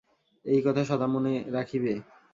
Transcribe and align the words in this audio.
এই 0.45 0.59
কথা 0.65 0.81
সদা 0.83 1.07
মনে 1.07 1.33
রাখিবে। 1.53 1.93